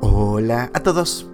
[0.00, 1.26] Hola a todos.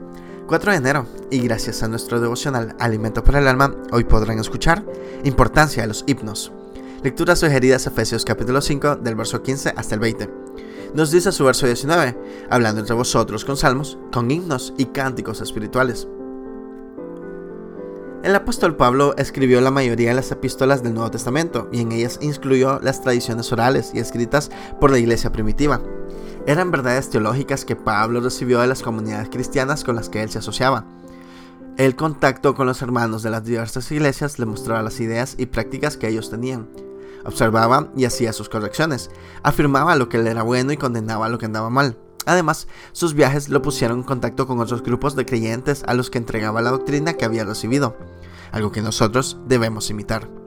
[0.47, 4.85] 4 de enero y gracias a nuestro devocional Alimento para el Alma, hoy podrán escuchar
[5.25, 6.53] Importancia de los himnos.
[7.03, 10.31] Lecturas sugeridas Efesios capítulo 5 del verso 15 hasta el 20.
[10.95, 12.17] Nos dice su verso 19,
[12.51, 16.07] hablando entre vosotros con salmos, con himnos y cánticos espirituales.
[18.23, 22.21] El apóstol Pablo escribió la mayoría de las epístolas del Nuevo Testamento y en ellas
[22.23, 25.81] incluyó las tradiciones orales y escritas por la iglesia primitiva
[26.47, 30.39] eran verdades teológicas que Pablo recibió de las comunidades cristianas con las que él se
[30.39, 30.85] asociaba.
[31.77, 35.97] El contacto con los hermanos de las diversas iglesias le mostraba las ideas y prácticas
[35.97, 36.69] que ellos tenían.
[37.25, 39.11] Observaba y hacía sus correcciones,
[39.43, 41.97] afirmaba lo que le era bueno y condenaba lo que andaba mal.
[42.27, 46.19] Además, sus viajes lo pusieron en contacto con otros grupos de creyentes a los que
[46.19, 47.97] entregaba la doctrina que había recibido,
[48.51, 50.42] algo que nosotros debemos imitar.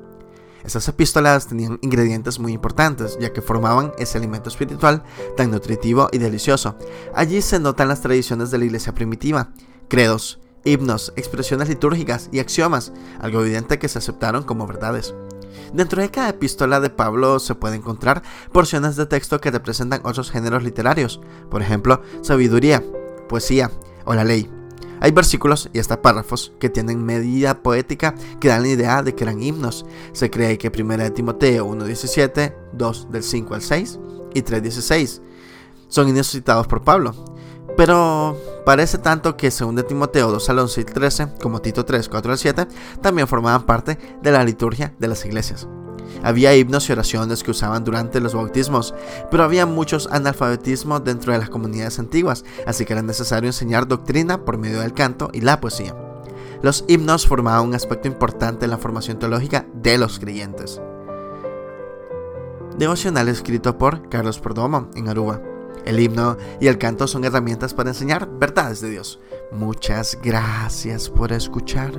[0.66, 5.04] Esas epístolas tenían ingredientes muy importantes, ya que formaban ese alimento espiritual
[5.38, 6.76] tan nutritivo y delicioso.
[7.14, 9.50] Allí se notan las tradiciones de la iglesia primitiva,
[9.88, 15.14] credos, himnos, expresiones litúrgicas y axiomas, algo evidente que se aceptaron como verdades.
[15.74, 20.32] Dentro de cada epístola de Pablo se pueden encontrar porciones de texto que representan otros
[20.32, 21.22] géneros literarios,
[21.52, 22.84] por ejemplo, sabiduría,
[23.30, 23.72] poesía
[24.06, 24.55] o la ley.
[25.06, 29.24] Hay versículos y hasta párrafos que tienen medida poética que dan la idea de que
[29.24, 29.86] eran himnos.
[30.14, 34.00] Se cree que 1 de Timoteo 1.17, 2 del 5 al 6
[34.34, 35.22] y 3.16
[35.90, 37.14] son himnos citados por Pablo.
[37.78, 42.10] Pero parece tanto que 2 de Timoteo 2 al 11 y 13, como Tito 3,
[42.10, 42.68] 4 al 7,
[43.00, 45.68] también formaban parte de la liturgia de las iglesias.
[46.24, 48.94] Había himnos y oraciones que usaban durante los bautismos,
[49.32, 54.44] pero había muchos analfabetismos dentro de las comunidades antiguas, así que era necesario enseñar doctrina
[54.44, 55.96] por medio del canto y la poesía.
[56.62, 60.82] Los himnos formaban un aspecto importante en la formación teológica de los creyentes.
[62.78, 65.42] Devocional escrito por Carlos Perdomo en Aruba.
[65.86, 69.20] El himno y el canto son herramientas para enseñar verdades de Dios.
[69.52, 71.94] Muchas gracias por escuchar.